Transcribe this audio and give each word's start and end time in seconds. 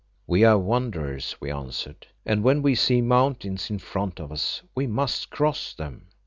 "We 0.25 0.43
are 0.43 0.57
wanderers," 0.57 1.35
we 1.39 1.51
answered, 1.51 2.07
"and 2.25 2.41
when 2.41 2.63
we 2.63 2.73
see 2.73 3.01
mountains 3.01 3.69
in 3.69 3.77
front 3.77 4.19
of 4.19 4.31
us 4.31 4.63
we 4.73 4.87
must 4.87 5.29
cross 5.29 5.75
them." 5.75 6.07